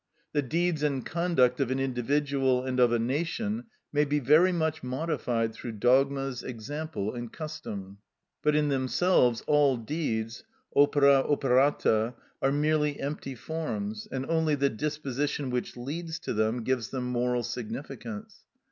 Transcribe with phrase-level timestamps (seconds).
[0.33, 4.81] The deeds and conduct of an individual and of a nation may be very much
[4.81, 7.99] modified through dogmas, example, and custom.
[8.41, 10.43] But in themselves all deeds
[10.75, 16.89] (opera operata) are merely empty forms, and only the disposition which leads to them gives
[16.89, 18.39] them moral significance.